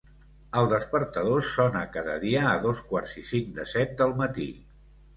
[0.61, 4.53] El despertador sona cada dia a dos quarts i cinc de set del matí.